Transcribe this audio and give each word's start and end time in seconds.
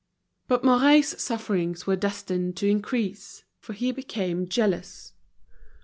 But 0.47 0.63
Mouret's 0.63 1.21
sufferings 1.23 1.85
were 1.85 1.95
destined 1.95 2.57
to 2.57 2.67
increase, 2.67 3.43
for 3.59 3.73
he 3.73 3.91
became 3.91 4.47
jealous. 4.49 5.13